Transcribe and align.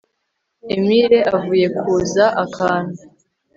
Emire 0.75 1.19
avuye 1.35 1.67
kuza 1.79 2.25
akantu 2.43 2.99